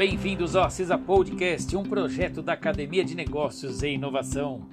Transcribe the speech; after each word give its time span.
bem-vindos 0.00 0.56
ao 0.56 0.64
Acesa 0.64 0.96
Podcast, 0.96 1.76
um 1.76 1.82
projeto 1.82 2.40
da 2.40 2.54
Academia 2.54 3.04
de 3.04 3.14
Negócios 3.14 3.82
e 3.82 3.88
Inovação. 3.88 4.66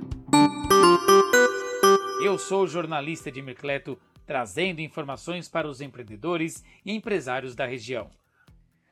Eu 2.23 2.39
sou 2.39 2.63
o 2.63 2.67
jornalista 2.67 3.29
de 3.29 3.41
Mercleto, 3.41 3.99
trazendo 4.25 4.79
informações 4.79 5.49
para 5.49 5.67
os 5.67 5.81
empreendedores 5.81 6.63
e 6.85 6.93
empresários 6.93 7.55
da 7.55 7.65
região. 7.65 8.09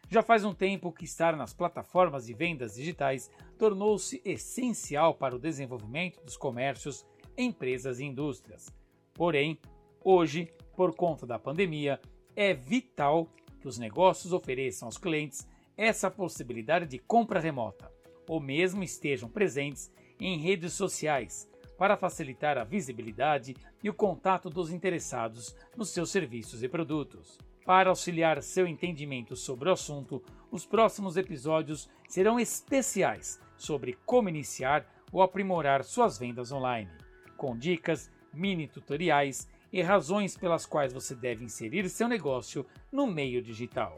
Já 0.09 0.21
faz 0.21 0.43
um 0.43 0.53
tempo 0.53 0.91
que 0.91 1.05
estar 1.05 1.37
nas 1.37 1.53
plataformas 1.53 2.25
de 2.25 2.33
vendas 2.33 2.75
digitais 2.75 3.31
tornou-se 3.57 4.21
essencial 4.25 5.13
para 5.13 5.37
o 5.37 5.39
desenvolvimento 5.39 6.21
dos 6.21 6.35
comércios, 6.35 7.05
empresas 7.37 8.01
e 8.01 8.03
indústrias. 8.03 8.69
Porém, 9.13 9.57
hoje, 10.03 10.51
por 10.75 10.93
conta 10.93 11.25
da 11.25 11.39
pandemia, 11.39 11.97
é 12.35 12.53
vital 12.53 13.29
que 13.61 13.69
os 13.69 13.77
negócios 13.77 14.33
ofereçam 14.33 14.89
aos 14.89 14.97
clientes 14.97 15.47
essa 15.77 16.09
possibilidade 16.09 16.85
de 16.85 16.99
compra 16.99 17.39
remota, 17.39 17.91
ou 18.27 18.39
mesmo 18.39 18.83
estejam 18.83 19.29
presentes 19.29 19.91
em 20.19 20.37
redes 20.37 20.73
sociais 20.73 21.49
para 21.77 21.97
facilitar 21.97 22.57
a 22.57 22.63
visibilidade 22.63 23.55
e 23.83 23.89
o 23.89 23.93
contato 23.93 24.49
dos 24.49 24.71
interessados 24.71 25.55
nos 25.75 25.89
seus 25.89 26.09
serviços 26.09 26.63
e 26.63 26.69
produtos. 26.69 27.37
Para 27.65 27.89
auxiliar 27.89 28.41
seu 28.41 28.67
entendimento 28.67 29.35
sobre 29.35 29.69
o 29.69 29.71
assunto, 29.71 30.23
os 30.51 30.65
próximos 30.65 31.17
episódios 31.17 31.89
serão 32.07 32.39
especiais 32.39 33.39
sobre 33.57 33.97
como 34.05 34.29
iniciar 34.29 34.85
ou 35.11 35.21
aprimorar 35.21 35.83
suas 35.83 36.17
vendas 36.17 36.51
online, 36.51 36.91
com 37.35 37.57
dicas, 37.57 38.11
mini 38.33 38.67
tutoriais 38.67 39.47
e 39.71 39.81
razões 39.81 40.37
pelas 40.37 40.65
quais 40.65 40.93
você 40.93 41.15
deve 41.15 41.43
inserir 41.43 41.89
seu 41.89 42.07
negócio 42.07 42.65
no 42.91 43.07
meio 43.07 43.41
digital. 43.41 43.97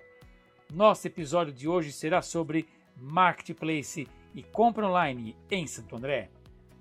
Nosso 0.73 1.07
episódio 1.07 1.53
de 1.53 1.65
hoje 1.65 1.93
será 1.93 2.21
sobre 2.21 2.67
Marketplace 2.97 4.05
e 4.35 4.43
compra 4.43 4.85
online 4.85 5.33
em 5.49 5.65
Santo 5.65 5.95
André. 5.95 6.29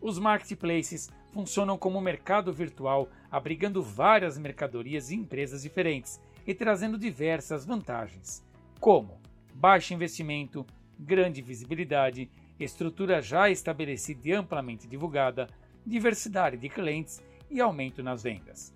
Os 0.00 0.18
marketplaces 0.18 1.08
funcionam 1.32 1.78
como 1.78 1.98
um 1.98 2.02
mercado 2.02 2.52
virtual, 2.52 3.08
abrigando 3.30 3.80
várias 3.82 4.36
mercadorias 4.36 5.10
e 5.10 5.14
empresas 5.14 5.62
diferentes 5.62 6.20
e 6.44 6.52
trazendo 6.52 6.98
diversas 6.98 7.64
vantagens, 7.64 8.44
como 8.80 9.20
baixo 9.54 9.94
investimento, 9.94 10.66
grande 10.98 11.40
visibilidade, 11.40 12.28
estrutura 12.58 13.22
já 13.22 13.48
estabelecida 13.48 14.28
e 14.28 14.32
amplamente 14.32 14.88
divulgada, 14.88 15.48
diversidade 15.86 16.56
de 16.56 16.68
clientes 16.68 17.22
e 17.48 17.60
aumento 17.60 18.02
nas 18.02 18.24
vendas. 18.24 18.74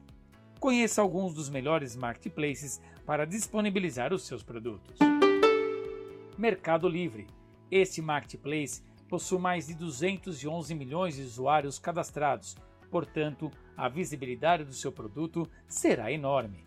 Conheça 0.61 1.01
alguns 1.01 1.33
dos 1.33 1.49
melhores 1.49 1.97
marketplaces 1.97 2.83
para 3.07 3.25
disponibilizar 3.25 4.13
os 4.13 4.27
seus 4.27 4.43
produtos. 4.43 4.99
Mercado 6.37 6.87
Livre. 6.87 7.27
Este 7.71 8.03
marketplace 8.03 8.83
possui 9.09 9.39
mais 9.39 9.69
de 9.69 9.75
211 9.75 10.75
milhões 10.75 11.17
de 11.17 11.23
usuários 11.23 11.79
cadastrados, 11.79 12.59
portanto, 12.91 13.51
a 13.75 13.89
visibilidade 13.89 14.65
do 14.65 14.75
seu 14.75 14.93
produto 14.93 15.49
será 15.67 16.13
enorme. 16.13 16.63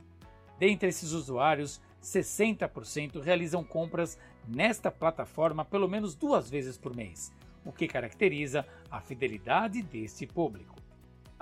Dentre 0.57 0.89
esses 0.89 1.11
usuários, 1.11 1.79
60% 2.01 3.21
realizam 3.21 3.63
compras 3.63 4.17
nesta 4.47 4.89
plataforma 4.89 5.63
pelo 5.63 5.87
menos 5.87 6.15
duas 6.15 6.49
vezes 6.49 6.79
por 6.79 6.95
mês, 6.95 7.31
o 7.63 7.71
que 7.71 7.87
caracteriza 7.87 8.65
a 8.89 8.99
fidelidade 8.99 9.83
deste 9.83 10.25
público. 10.25 10.72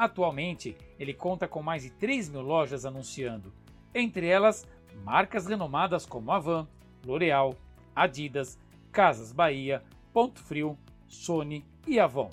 Atualmente, 0.02 0.76
ele 0.98 1.14
conta 1.14 1.48
com 1.48 1.62
mais 1.62 1.84
de 1.84 1.92
3 1.92 2.28
mil 2.28 2.42
lojas 2.42 2.88
anunciando, 2.88 3.54
entre 3.94 4.26
elas 4.26 4.68
marcas 5.04 5.46
renomadas 5.46 6.08
como 6.08 6.32
Avan, 6.32 6.68
L'Oréal, 7.06 7.54
Adidas, 7.96 8.58
Casas 8.92 9.32
Bahia, 9.32 9.84
Ponto 10.12 10.40
Frio, 10.40 10.76
Sony 11.08 11.64
e 11.86 12.00
Avon. 12.00 12.32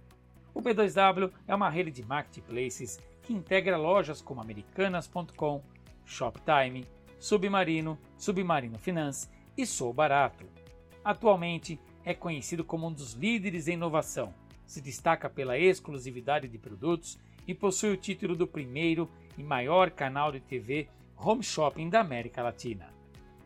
o 0.54 0.62
B2W 0.62 1.30
é 1.46 1.54
uma 1.54 1.68
rede 1.68 1.90
de 1.90 2.04
marketplaces 2.04 2.98
que 3.22 3.32
integra 3.32 3.76
lojas 3.76 4.20
como 4.20 4.40
Americanas.com, 4.40 5.62
Shoptime, 6.04 6.86
Submarino, 7.18 7.98
Submarino 8.16 8.78
Finance 8.78 9.28
e 9.56 9.66
Sou 9.66 9.92
Barato. 9.92 10.46
Atualmente 11.04 11.78
é 12.04 12.14
conhecido 12.14 12.64
como 12.64 12.86
um 12.86 12.92
dos 12.92 13.12
líderes 13.12 13.68
em 13.68 13.74
inovação, 13.74 14.32
se 14.66 14.80
destaca 14.80 15.28
pela 15.28 15.58
exclusividade 15.58 16.48
de 16.48 16.58
produtos 16.58 17.18
e 17.46 17.54
possui 17.54 17.92
o 17.92 17.96
título 17.96 18.36
do 18.36 18.46
primeiro 18.46 19.10
e 19.36 19.42
maior 19.42 19.90
canal 19.90 20.30
de 20.30 20.40
TV 20.40 20.88
home 21.16 21.42
shopping 21.42 21.88
da 21.88 22.00
América 22.00 22.42
Latina. 22.42 22.92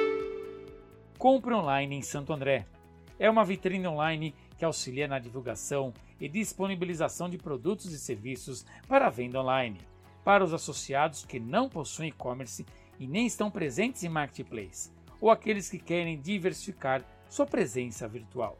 Compre 1.17 1.53
Online 1.53 1.95
em 1.95 2.01
Santo 2.01 2.33
André. 2.33 2.65
É 3.17 3.29
uma 3.29 3.45
vitrine 3.45 3.87
online 3.87 4.35
que 4.57 4.65
auxilia 4.65 5.07
na 5.07 5.17
divulgação 5.17 5.93
e 6.19 6.27
disponibilização 6.27 7.29
de 7.29 7.37
produtos 7.37 7.91
e 7.91 7.97
serviços 7.97 8.65
para 8.87 9.09
venda 9.09 9.41
online, 9.41 9.79
para 10.23 10.43
os 10.43 10.53
associados 10.53 11.23
que 11.25 11.39
não 11.39 11.69
possuem 11.69 12.09
e-commerce 12.09 12.65
e 12.99 13.07
nem 13.07 13.25
estão 13.25 13.49
presentes 13.49 14.03
em 14.03 14.09
marketplace, 14.09 14.91
ou 15.21 15.31
aqueles 15.31 15.69
que 15.69 15.79
querem 15.79 16.19
diversificar 16.19 17.03
sua 17.29 17.45
presença 17.45 18.07
virtual. 18.07 18.59